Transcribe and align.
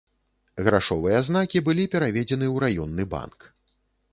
Грашовыя 0.67 1.19
знакі 1.27 1.63
былі 1.67 1.85
пераведзены 1.93 2.45
ў 2.51 2.65
раённы 2.65 3.03
банк. 3.13 3.39